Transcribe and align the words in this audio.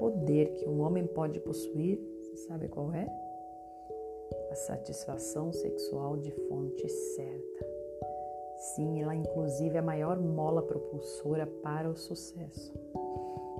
poder 0.00 0.54
que 0.54 0.66
um 0.66 0.80
homem 0.80 1.06
pode 1.06 1.38
possuir, 1.40 2.00
você 2.22 2.36
sabe 2.48 2.68
qual 2.68 2.90
é? 2.94 3.06
A 4.50 4.54
satisfação 4.54 5.52
sexual 5.52 6.16
de 6.16 6.30
fonte 6.48 6.88
certa. 6.88 7.66
Sim, 8.56 9.02
ela 9.02 9.14
inclusive 9.14 9.76
é 9.76 9.78
a 9.78 9.82
maior 9.82 10.18
mola 10.18 10.62
propulsora 10.62 11.46
para 11.46 11.88
o 11.88 11.96
sucesso. 11.96 12.72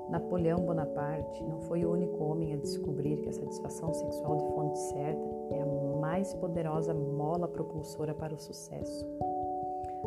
Napoleão 0.09 0.61
Bonaparte 0.61 1.45
não 1.45 1.61
foi 1.61 1.85
o 1.85 1.93
único 1.93 2.25
homem 2.25 2.55
a 2.55 2.57
descobrir 2.57 3.19
que 3.19 3.29
a 3.29 3.33
satisfação 3.33 3.93
sexual 3.93 4.37
de 4.39 4.45
fonte 4.55 4.79
certa 4.79 5.55
é 5.55 5.61
a 5.61 5.67
mais 6.01 6.33
poderosa 6.35 6.95
mola 6.95 7.47
propulsora 7.47 8.15
para 8.15 8.35
o 8.35 8.39
sucesso. 8.39 9.07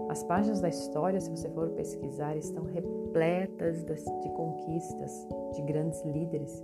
As 0.10 0.24
páginas 0.24 0.62
da 0.62 0.70
história, 0.70 1.20
se 1.20 1.30
você 1.30 1.50
for 1.50 1.70
pesquisar, 1.70 2.36
estão 2.36 2.64
repletas 2.66 4.04
de 4.04 4.30
conquistas 4.30 5.28
de 5.54 5.62
grandes 5.62 6.04
líderes 6.04 6.64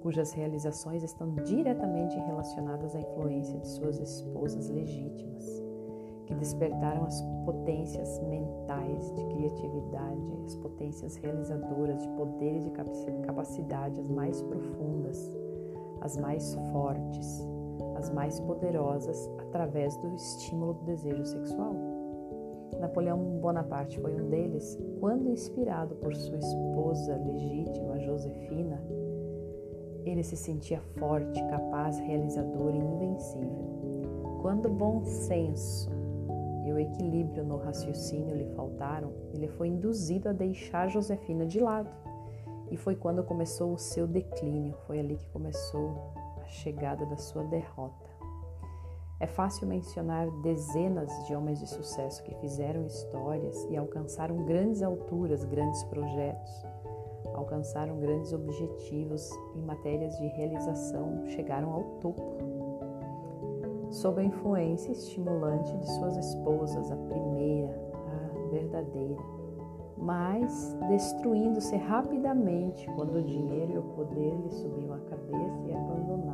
cujas 0.00 0.32
realizações 0.32 1.02
estão 1.02 1.34
diretamente 1.44 2.18
relacionadas 2.18 2.96
à 2.96 3.00
influência 3.00 3.58
de 3.58 3.68
suas 3.68 3.98
esposas 3.98 4.68
legítimas 4.70 5.62
que 6.26 6.34
despertaram 6.36 7.04
as 7.04 7.20
potências 7.44 8.20
mentais 8.20 9.12
de 9.14 9.24
criatividade, 9.26 10.38
as 10.46 10.54
potências 10.56 11.16
realizadoras 11.16 12.00
de 12.00 12.08
poder 12.10 12.56
e 12.56 12.60
de 12.60 12.70
capacidade, 12.70 13.98
as 13.98 14.08
mais 14.08 14.40
profundas, 14.42 15.30
as 16.00 16.16
mais 16.16 16.54
fortes, 16.70 17.46
as 17.96 18.10
mais 18.10 18.38
poderosas 18.40 19.28
através 19.38 19.96
do 19.96 20.14
estímulo 20.14 20.74
do 20.74 20.84
desejo 20.84 21.24
sexual. 21.24 21.74
Napoleão 22.80 23.18
Bonaparte 23.40 24.00
foi 24.00 24.20
um 24.20 24.28
deles 24.28 24.78
quando, 24.98 25.30
inspirado 25.30 25.94
por 25.96 26.14
sua 26.14 26.38
esposa 26.38 27.14
legítima, 27.16 28.00
Josefina, 28.00 28.82
ele 30.04 30.22
se 30.22 30.36
sentia 30.36 30.80
forte, 30.98 31.42
capaz, 31.44 31.98
realizador 31.98 32.74
e 32.74 32.78
invencível. 32.78 33.70
Quando 34.40 34.66
o 34.66 34.74
bom 34.74 35.04
senso 35.04 35.90
e 36.64 36.72
o 36.72 36.78
equilíbrio 36.78 37.44
no 37.44 37.58
raciocínio 37.58 38.34
lhe 38.34 38.46
faltaram, 38.54 39.12
ele 39.32 39.46
foi 39.46 39.68
induzido 39.68 40.28
a 40.28 40.32
deixar 40.32 40.88
Josefina 40.88 41.44
de 41.44 41.60
lado. 41.60 41.90
E 42.70 42.76
foi 42.76 42.94
quando 42.96 43.22
começou 43.22 43.74
o 43.74 43.78
seu 43.78 44.06
declínio, 44.06 44.74
foi 44.86 44.98
ali 45.00 45.16
que 45.16 45.28
começou 45.30 46.12
a 46.42 46.46
chegada 46.46 47.04
da 47.04 47.16
sua 47.16 47.44
derrota. 47.44 48.09
É 49.20 49.26
fácil 49.26 49.68
mencionar 49.68 50.30
dezenas 50.40 51.12
de 51.26 51.36
homens 51.36 51.60
de 51.60 51.68
sucesso 51.68 52.22
que 52.24 52.34
fizeram 52.36 52.86
histórias 52.86 53.66
e 53.68 53.76
alcançaram 53.76 54.46
grandes 54.46 54.82
alturas, 54.82 55.44
grandes 55.44 55.84
projetos, 55.84 56.64
alcançaram 57.34 58.00
grandes 58.00 58.32
objetivos 58.32 59.30
em 59.54 59.60
matérias 59.60 60.16
de 60.16 60.26
realização, 60.28 61.22
chegaram 61.26 61.70
ao 61.70 61.82
topo 62.00 62.38
sob 63.90 64.22
a 64.22 64.24
influência 64.24 64.92
estimulante 64.92 65.76
de 65.76 65.86
suas 65.96 66.16
esposas, 66.16 66.90
a 66.90 66.96
primeira, 66.96 67.78
a 67.92 68.48
verdadeira, 68.48 69.20
mas 69.98 70.74
destruindo-se 70.88 71.76
rapidamente 71.76 72.88
quando 72.94 73.16
o 73.16 73.22
dinheiro 73.22 73.72
e 73.72 73.78
o 73.78 73.82
poder 73.82 74.34
lhe 74.34 74.50
subiam 74.50 74.94
à 74.94 75.00
cabeça 75.00 75.60
e 75.66 75.72
a 75.74 75.78
real. 75.78 76.29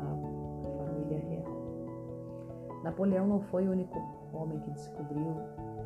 Napoleão 2.86 3.26
não 3.26 3.40
foi 3.40 3.66
o 3.66 3.72
único 3.72 3.98
homem 4.32 4.60
que 4.60 4.70
descobriu 4.70 5.34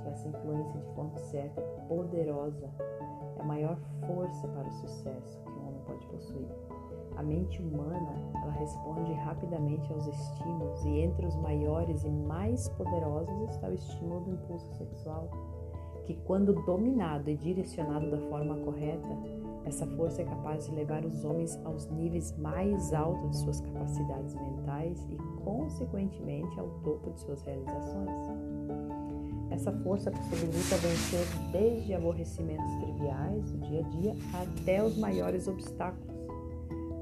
que 0.02 0.08
essa 0.10 0.28
influência 0.28 0.78
de 0.78 0.86
fonte 0.94 1.18
certa 1.18 1.58
é 1.58 1.64
poderosa, 1.88 2.68
é 3.38 3.40
a 3.40 3.42
maior 3.42 3.78
força 4.06 4.46
para 4.46 4.68
o 4.68 4.70
sucesso 4.70 5.42
que 5.42 5.50
um 5.50 5.68
homem 5.68 5.80
pode 5.86 6.06
possuir. 6.08 6.48
A 7.16 7.22
mente 7.22 7.62
humana, 7.62 8.12
ela 8.42 8.52
responde 8.52 9.14
rapidamente 9.14 9.90
aos 9.90 10.06
estímulos 10.06 10.84
e 10.84 10.98
entre 10.98 11.24
os 11.24 11.36
maiores 11.36 12.04
e 12.04 12.10
mais 12.10 12.68
poderosos 12.68 13.50
está 13.50 13.68
o 13.68 13.72
estímulo 13.72 14.20
do 14.20 14.32
impulso 14.32 14.70
sexual, 14.74 15.30
que 16.04 16.14
quando 16.26 16.52
dominado 16.66 17.30
e 17.30 17.34
direcionado 17.34 18.10
da 18.10 18.18
forma 18.28 18.58
correta, 18.58 19.08
essa 19.64 19.86
força 19.86 20.22
é 20.22 20.24
capaz 20.24 20.66
de 20.66 20.74
levar 20.74 21.04
os 21.04 21.24
homens 21.24 21.58
aos 21.64 21.86
níveis 21.90 22.36
mais 22.38 22.92
altos 22.92 23.30
de 23.30 23.36
suas 23.38 23.60
capacidades 23.60 24.34
mentais 24.34 25.06
e, 25.10 25.16
consequentemente, 25.42 26.58
ao 26.58 26.68
topo 26.82 27.10
de 27.10 27.20
suas 27.20 27.42
realizações. 27.42 28.10
Essa 29.50 29.72
força 29.72 30.10
possibilita 30.10 30.76
vencer 30.76 31.26
desde 31.52 31.94
aborrecimentos 31.94 32.72
triviais 32.76 33.50
do 33.50 33.58
dia 33.58 33.80
a 33.80 33.88
dia 33.88 34.16
até 34.32 34.82
os 34.82 34.96
maiores 34.96 35.48
obstáculos 35.48 36.10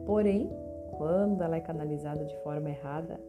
Porém, 0.09 0.49
quando 0.97 1.43
ela 1.43 1.57
é 1.57 1.61
canalizada 1.61 2.25
de 2.25 2.35
forma 2.39 2.71
errada, 2.71 3.21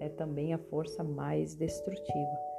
é 0.00 0.08
também 0.08 0.54
a 0.54 0.58
força 0.58 1.04
mais 1.04 1.54
destrutiva. 1.54 2.51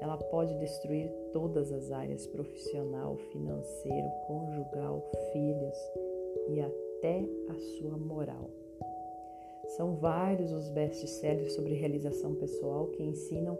Ela 0.00 0.16
pode 0.16 0.54
destruir 0.58 1.10
todas 1.32 1.72
as 1.72 1.90
áreas 1.92 2.26
profissional, 2.26 3.16
financeiro, 3.32 4.08
conjugal, 4.26 5.02
filhos 5.32 5.78
e 6.48 6.60
até 6.60 7.24
a 7.48 7.58
sua 7.58 7.96
moral. 7.96 8.50
São 9.76 9.94
vários 9.96 10.52
os 10.52 10.68
best-sellers 10.70 11.52
sobre 11.52 11.74
realização 11.74 12.34
pessoal 12.34 12.86
que 12.88 13.02
ensinam 13.02 13.56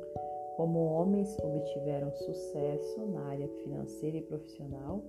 como 0.56 0.78
homens 0.80 1.38
obtiveram 1.42 2.12
sucesso 2.12 3.06
na 3.06 3.22
área 3.28 3.48
financeira 3.62 4.18
e 4.18 4.22
profissional 4.22 5.02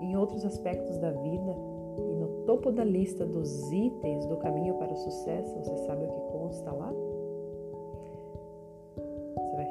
e 0.00 0.04
em 0.04 0.16
outros 0.16 0.44
aspectos 0.44 0.96
da 0.98 1.10
vida 1.10 1.56
e 1.98 2.14
no 2.14 2.44
topo 2.46 2.70
da 2.70 2.84
lista 2.84 3.26
dos 3.26 3.72
itens 3.72 4.26
do 4.26 4.36
caminho 4.36 4.74
para 4.74 4.92
o 4.92 4.96
sucesso, 4.96 5.58
você 5.58 5.76
sabe 5.86 6.04
o 6.04 6.08
que 6.08 6.20
consta 6.38 6.70
lá? 6.70 6.92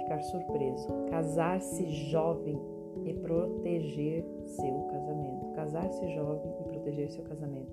Ficar 0.03 0.21
surpreso. 0.23 0.87
Casar-se 1.09 1.85
jovem 2.09 2.59
e 3.05 3.13
proteger 3.13 4.25
seu 4.45 4.87
casamento. 4.91 5.45
Casar-se 5.53 6.07
jovem 6.13 6.51
e 6.59 6.63
proteger 6.63 7.09
seu 7.11 7.23
casamento. 7.23 7.71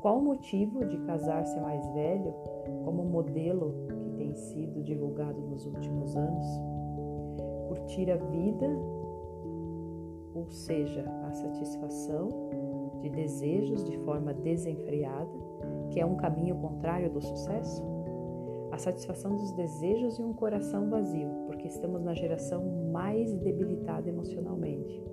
Qual 0.00 0.18
o 0.18 0.22
motivo 0.22 0.84
de 0.86 0.96
casar-se 0.98 1.60
mais 1.60 1.86
velho 1.92 2.34
como 2.84 3.04
modelo 3.04 3.74
que 3.86 4.10
tem 4.16 4.34
sido 4.34 4.82
divulgado 4.82 5.38
nos 5.42 5.66
últimos 5.66 6.16
anos? 6.16 6.46
Curtir 7.68 8.10
a 8.10 8.16
vida, 8.16 8.66
ou 10.34 10.46
seja, 10.48 11.04
a 11.24 11.32
satisfação 11.32 12.28
de 13.00 13.10
desejos 13.10 13.84
de 13.84 13.98
forma 13.98 14.32
desenfreada, 14.32 15.38
que 15.90 16.00
é 16.00 16.06
um 16.06 16.16
caminho 16.16 16.56
contrário 16.56 17.10
do 17.10 17.20
sucesso? 17.20 17.84
A 18.72 18.78
satisfação 18.78 19.36
dos 19.36 19.52
desejos 19.52 20.18
e 20.18 20.22
um 20.22 20.32
coração 20.32 20.88
vazio, 20.88 21.28
porque 21.60 21.68
estamos 21.68 22.02
na 22.02 22.14
geração 22.14 22.64
mais 22.90 23.34
debilitada 23.34 24.08
emocionalmente. 24.08 25.04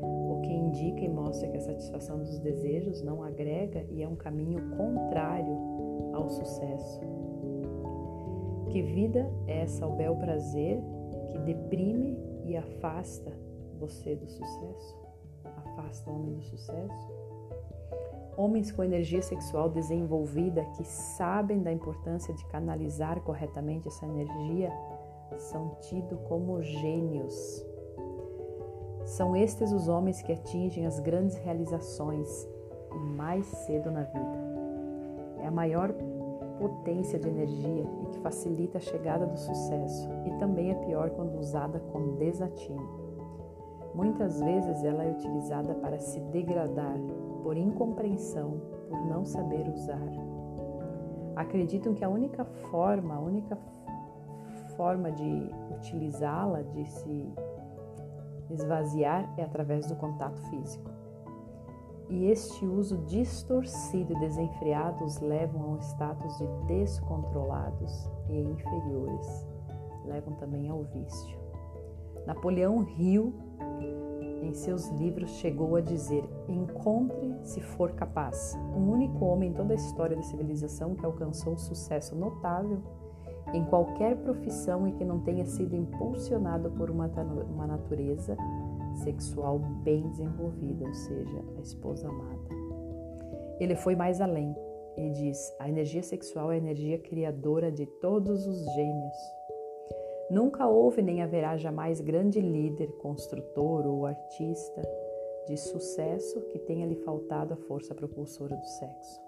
O 0.00 0.40
que 0.42 0.50
indica 0.50 1.00
e 1.02 1.08
mostra 1.08 1.48
que 1.48 1.56
a 1.58 1.60
satisfação 1.60 2.18
dos 2.18 2.38
desejos 2.38 3.02
não 3.02 3.22
agrega 3.22 3.84
e 3.90 4.02
é 4.02 4.08
um 4.08 4.16
caminho 4.16 4.58
contrário 4.74 5.54
ao 6.14 6.30
sucesso. 6.30 7.00
Que 8.70 8.80
vida 8.80 9.30
é 9.46 9.60
essa 9.60 9.86
o 9.86 9.94
bel 9.96 10.16
prazer 10.16 10.80
que 11.30 11.38
deprime 11.40 12.16
e 12.46 12.56
afasta 12.56 13.30
você 13.78 14.16
do 14.16 14.26
sucesso? 14.26 15.06
afasta 15.44 16.10
o 16.10 16.14
homem 16.14 16.32
do 16.32 16.42
sucesso? 16.42 17.12
Homens 18.34 18.72
com 18.72 18.82
energia 18.82 19.20
sexual 19.20 19.68
desenvolvida 19.68 20.64
que 20.76 20.84
sabem 20.84 21.62
da 21.62 21.70
importância 21.70 22.32
de 22.32 22.44
canalizar 22.46 23.20
corretamente 23.20 23.88
essa 23.88 24.06
energia 24.06 24.72
são 25.36 25.76
tidos 25.80 26.18
como 26.28 26.62
gênios. 26.62 27.64
São 29.04 29.36
estes 29.36 29.72
os 29.72 29.88
homens 29.88 30.22
que 30.22 30.32
atingem 30.32 30.86
as 30.86 30.98
grandes 30.98 31.36
realizações 31.36 32.48
mais 33.16 33.46
cedo 33.46 33.90
na 33.90 34.02
vida. 34.02 34.46
É 35.42 35.46
a 35.46 35.50
maior 35.50 35.94
potência 36.58 37.18
de 37.18 37.28
energia 37.28 37.84
e 38.02 38.06
que 38.06 38.18
facilita 38.20 38.78
a 38.78 38.80
chegada 38.80 39.26
do 39.26 39.36
sucesso 39.36 40.08
e 40.24 40.30
também 40.38 40.70
é 40.70 40.74
pior 40.74 41.10
quando 41.10 41.38
usada 41.38 41.78
com 41.92 42.16
desatino. 42.16 43.06
Muitas 43.94 44.40
vezes 44.40 44.84
ela 44.84 45.04
é 45.04 45.10
utilizada 45.10 45.74
para 45.74 45.98
se 45.98 46.20
degradar 46.20 46.98
por 47.42 47.56
incompreensão, 47.56 48.60
por 48.90 49.06
não 49.06 49.24
saber 49.24 49.68
usar. 49.68 50.08
Acreditam 51.34 51.94
que 51.94 52.04
a 52.04 52.08
única 52.08 52.44
forma, 52.44 53.14
a 53.14 53.20
única 53.20 53.56
forma 54.76 55.10
de 55.12 55.50
utilizá-la, 55.70 56.62
de 56.62 56.84
se 56.86 57.32
esvaziar, 58.50 59.32
é 59.36 59.42
através 59.42 59.86
do 59.86 59.96
contato 59.96 60.40
físico. 60.50 60.90
E 62.08 62.26
este 62.26 62.64
uso 62.64 62.98
distorcido 62.98 64.12
e 64.12 64.20
desenfreado 64.20 65.04
os 65.04 65.18
levam 65.18 65.62
a 65.62 65.66
um 65.66 65.78
status 65.78 66.38
de 66.38 66.46
descontrolados 66.66 68.08
e 68.28 68.40
inferiores, 68.40 69.46
levam 70.04 70.34
também 70.34 70.68
ao 70.68 70.84
vício. 70.84 71.36
Napoleão 72.24 72.78
riu 72.84 73.34
em 74.42 74.52
seus 74.54 74.88
livros, 74.90 75.30
chegou 75.30 75.74
a 75.74 75.80
dizer: 75.80 76.24
Encontre 76.48 77.34
se 77.42 77.60
for 77.60 77.92
capaz. 77.92 78.56
Um 78.76 78.92
único 78.92 79.24
homem 79.24 79.50
em 79.50 79.52
toda 79.52 79.72
a 79.72 79.76
história 79.76 80.16
da 80.16 80.22
civilização 80.22 80.94
que 80.94 81.04
alcançou 81.04 81.56
sucesso 81.56 82.14
notável 82.14 82.80
em 83.52 83.64
qualquer 83.64 84.16
profissão 84.16 84.88
e 84.88 84.92
que 84.92 85.04
não 85.04 85.20
tenha 85.20 85.44
sido 85.44 85.74
impulsionado 85.74 86.70
por 86.70 86.90
uma, 86.90 87.06
uma 87.06 87.66
natureza 87.66 88.36
sexual 89.04 89.58
bem 89.58 90.08
desenvolvida, 90.08 90.84
ou 90.84 90.94
seja, 90.94 91.44
a 91.56 91.60
esposa 91.60 92.08
amada. 92.08 92.48
Ele 93.60 93.76
foi 93.76 93.94
mais 93.94 94.20
além. 94.20 94.54
Ele 94.96 95.10
diz: 95.10 95.54
a 95.58 95.68
energia 95.68 96.02
sexual 96.02 96.50
é 96.50 96.54
a 96.54 96.58
energia 96.58 96.98
criadora 96.98 97.70
de 97.70 97.86
todos 98.00 98.46
os 98.46 98.64
gênios. 98.74 99.36
Nunca 100.30 100.66
houve 100.66 101.02
nem 101.02 101.22
haverá 101.22 101.56
jamais 101.56 102.00
grande 102.00 102.40
líder, 102.40 102.88
construtor 102.98 103.86
ou 103.86 104.06
artista 104.06 104.82
de 105.46 105.56
sucesso 105.56 106.40
que 106.48 106.58
tenha 106.58 106.86
lhe 106.86 106.96
faltado 106.96 107.54
a 107.54 107.56
força 107.56 107.94
propulsora 107.94 108.56
do 108.56 108.66
sexo. 108.66 109.25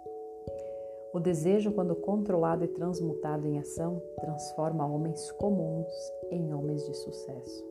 O 1.13 1.19
desejo, 1.19 1.73
quando 1.73 1.97
controlado 1.97 2.65
e 2.65 2.69
transmutado 2.69 3.47
em 3.47 3.59
ação, 3.59 4.03
transforma 4.21 4.87
homens 4.87 5.33
comuns 5.33 5.93
em 6.31 6.53
homens 6.53 6.85
de 6.85 6.95
sucesso. 6.95 7.65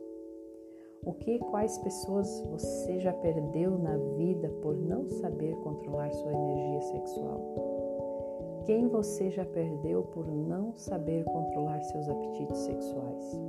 O 1.04 1.12
que 1.12 1.36
e 1.36 1.38
quais 1.38 1.78
pessoas 1.78 2.42
você 2.50 2.98
já 2.98 3.12
perdeu 3.12 3.78
na 3.78 3.96
vida 4.16 4.48
por 4.60 4.76
não 4.76 5.08
saber 5.08 5.54
controlar 5.58 6.10
sua 6.10 6.32
energia 6.32 6.80
sexual? 6.80 8.60
Quem 8.66 8.88
você 8.88 9.30
já 9.30 9.44
perdeu 9.44 10.02
por 10.02 10.26
não 10.26 10.76
saber 10.76 11.24
controlar 11.24 11.80
seus 11.82 12.08
apetites 12.08 12.58
sexuais? 12.58 13.40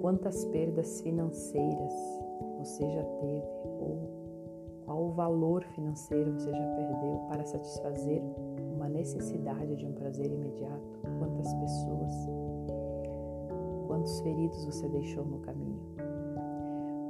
Quantas 0.00 0.44
perdas 0.44 1.00
financeiras 1.00 1.94
você 2.58 2.88
já 2.90 3.02
teve 3.02 3.48
ou 3.80 4.25
qual 4.86 5.02
o 5.02 5.10
valor 5.10 5.64
financeiro 5.64 6.32
você 6.32 6.48
já 6.48 6.66
perdeu 6.76 7.18
para 7.28 7.44
satisfazer 7.44 8.22
uma 8.72 8.88
necessidade 8.88 9.74
de 9.74 9.84
um 9.84 9.92
prazer 9.92 10.30
imediato? 10.30 11.00
Quantas 11.18 11.52
pessoas? 11.54 12.12
Quantos 13.88 14.20
feridos 14.20 14.64
você 14.64 14.88
deixou 14.88 15.24
no 15.24 15.40
caminho? 15.40 15.80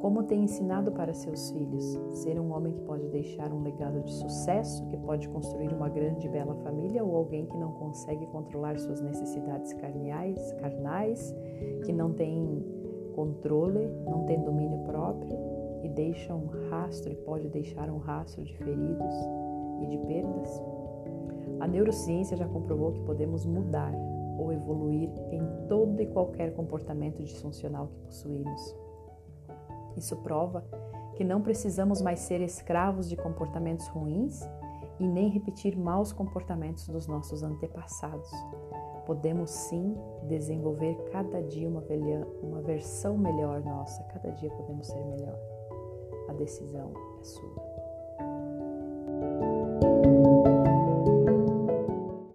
Como 0.00 0.23
tem 0.23 0.44
ensinado 0.44 0.90
para 0.93 1.12
seus 1.12 1.50
filhos 1.50 1.99
ser 2.14 2.40
um 2.40 2.55
homem 2.55 2.73
que 2.73 2.81
pode 2.81 3.08
deixar 3.08 3.52
um 3.52 3.62
legado 3.62 4.00
de 4.02 4.12
sucesso, 4.12 4.87
que 4.87 4.96
pode 4.96 5.29
construir 5.29 5.72
uma 5.75 5.88
grande 5.88 6.26
e 6.26 6.31
bela 6.31 6.55
família, 6.56 7.05
ou 7.05 7.14
alguém 7.14 7.44
que 7.44 7.56
não 7.58 7.72
consegue 7.72 8.26
controlar 8.29 8.79
suas 8.79 9.02
necessidades 9.02 9.72
carnais, 9.75 10.52
carnais, 10.61 11.34
que 11.84 11.93
não 11.93 12.12
tem 12.12 12.64
controle, 13.14 13.87
não 14.06 14.25
tem 14.25 14.40
domínio 14.40 14.79
próprio 14.84 15.56
e 15.82 15.88
deixa 15.88 16.34
um 16.34 16.46
rastro 16.70 17.12
e 17.12 17.17
pode 17.17 17.49
deixar 17.49 17.90
um 17.90 17.99
rastro 17.99 18.43
de 18.43 18.56
feridos 18.56 19.14
e 19.81 19.87
de 19.87 19.99
perdas? 20.06 20.62
A 21.61 21.67
neurociência 21.67 22.37
já 22.37 22.46
comprovou 22.46 22.93
que 22.93 23.00
podemos 23.00 23.46
mudar 23.46 23.93
ou 24.38 24.52
evoluir 24.52 25.11
em 25.31 25.67
todo 25.69 26.00
e 26.00 26.06
qualquer 26.06 26.52
comportamento 26.55 27.23
disfuncional 27.23 27.88
que 27.88 27.99
possuímos. 28.00 28.76
Isso 29.96 30.17
prova 30.17 30.64
que 31.14 31.25
não 31.25 31.40
precisamos 31.40 32.02
mais 32.02 32.20
ser 32.20 32.43
escravos 32.43 33.08
de 33.08 33.17
comportamentos 33.17 33.88
ruins 33.88 34.46
e 35.00 35.06
nem 35.06 35.31
repetir 35.31 35.76
maus 35.76 36.12
comportamentos 36.12 36.88
dos 36.88 37.06
nossos 37.06 37.43
antepassados. 37.43 38.31
Podemos 39.06 39.50
sim 39.50 39.96
desenvolver 40.29 40.94
cada 41.11 41.43
dia 41.43 41.69
uma, 41.69 41.81
velha, 41.81 42.26
uma 42.43 42.61
versão 42.61 43.17
melhor 43.17 43.62
nossa, 43.62 44.02
cada 44.05 44.31
dia 44.32 44.50
podemos 44.50 44.87
ser 44.87 45.02
melhor. 45.05 45.56
A 46.28 46.32
decisão 46.32 46.93
é 47.20 47.25
sua. 47.25 47.75